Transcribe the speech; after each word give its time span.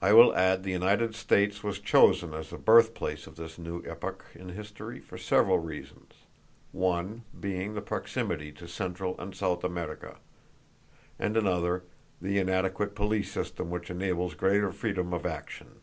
I 0.00 0.12
will 0.12 0.32
add 0.36 0.62
the 0.62 0.70
United 0.70 1.16
States 1.16 1.64
was 1.64 1.80
chosen 1.80 2.32
as 2.34 2.50
the 2.50 2.56
birthplace 2.56 3.26
of 3.26 3.34
this 3.34 3.58
new 3.58 3.82
epoch 3.84 4.24
in 4.36 4.50
history 4.50 5.00
for 5.00 5.18
several 5.18 5.58
reasons, 5.58 6.12
one 6.70 7.24
being 7.40 7.74
the 7.74 7.80
proximity 7.82 8.52
to 8.52 8.68
Central 8.68 9.20
and 9.20 9.34
South 9.34 9.64
America; 9.64 10.18
and 11.18 11.36
another 11.36 11.82
the 12.22 12.38
inadequate 12.38 12.94
police 12.94 13.32
system 13.32 13.70
which 13.70 13.90
enables 13.90 14.34
greater 14.34 14.70
freedom 14.70 15.12
of 15.12 15.26
action." 15.26 15.80